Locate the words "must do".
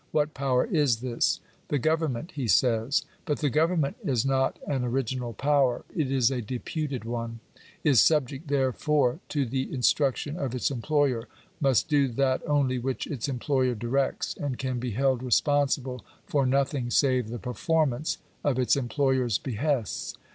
11.61-12.07